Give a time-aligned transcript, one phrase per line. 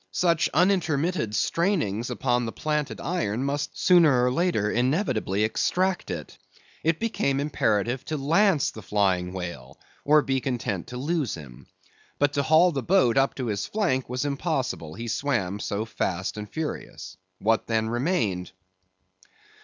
[0.09, 6.39] Such unintermitted strainings upon the planted iron must sooner or later inevitably extract it.
[6.83, 11.67] It became imperative to lance the flying whale, or be content to lose him.
[12.17, 16.35] But to haul the boat up to his flank was impossible, he swam so fast
[16.35, 17.15] and furious.
[17.37, 18.53] What then remained?